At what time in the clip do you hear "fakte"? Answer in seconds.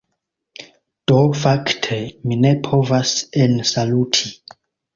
1.41-1.99